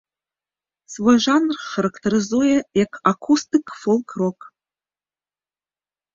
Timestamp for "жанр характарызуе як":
1.25-2.91